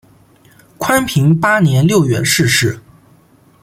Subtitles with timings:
[0.79, 2.79] 宽平八年六月逝世。